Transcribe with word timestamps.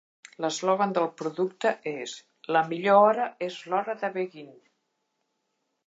L'eslògan 0.43 0.95
del 0.97 1.05
producte 1.19 1.73
és 1.93 2.15
"La 2.57 2.65
millor 2.73 2.99
hora 3.13 3.29
és 3.51 3.61
l'hora 3.71 3.97
de 4.05 4.13
Beggin'!" 4.19 4.53